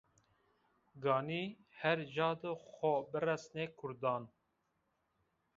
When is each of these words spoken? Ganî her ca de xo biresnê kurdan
Ganî 1.05 1.43
her 1.81 1.99
ca 2.15 2.29
de 2.41 2.51
xo 2.71 2.93
biresnê 3.11 3.65
kurdan 3.79 4.23